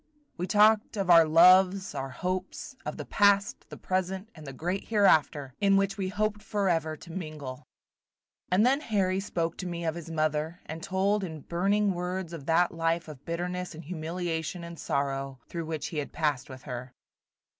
[0.35, 4.85] We talked of our loves, our hopes, of the past, the present, and the great
[4.85, 7.67] hereafter, in which we hoped forever to mingle.
[8.49, 12.47] And then Harry spoke to me of his mother, and told in burning words of
[12.47, 16.95] that life of bitterness and humiliation and sorrow through which he had passed with her.